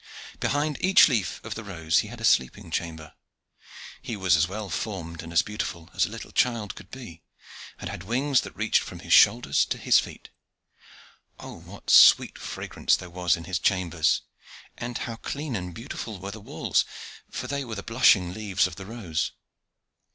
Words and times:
Behind 0.39 0.83
each 0.83 1.07
leaf 1.07 1.39
of 1.43 1.53
the 1.53 1.63
rose 1.63 1.99
he 1.99 2.07
had 2.07 2.19
a 2.19 2.25
sleeping 2.25 2.71
chamber. 2.71 3.13
He 4.01 4.15
was 4.17 4.35
as 4.35 4.47
well 4.47 4.67
formed 4.71 5.21
and 5.21 5.31
as 5.31 5.43
beautiful 5.43 5.91
as 5.93 6.07
a 6.07 6.09
little 6.09 6.31
child 6.31 6.73
could 6.73 6.89
be, 6.89 7.21
and 7.77 7.87
had 7.87 8.01
wings 8.01 8.41
that 8.41 8.55
reached 8.55 8.81
from 8.81 9.01
his 9.01 9.13
shoulders 9.13 9.63
to 9.65 9.77
his 9.77 9.99
feet. 9.99 10.31
Oh, 11.39 11.57
what 11.59 11.91
sweet 11.91 12.39
fragrance 12.39 12.95
there 12.95 13.11
was 13.11 13.37
in 13.37 13.43
his 13.43 13.59
chambers! 13.59 14.23
and 14.75 14.97
how 14.97 15.17
clean 15.17 15.55
and 15.55 15.71
beautiful 15.71 16.17
were 16.17 16.31
the 16.31 16.41
walls! 16.41 16.83
for 17.29 17.45
they 17.45 17.63
were 17.63 17.75
the 17.75 17.83
blushing 17.83 18.33
leaves 18.33 18.65
of 18.65 18.77
the 18.77 18.87
rose. 18.87 19.33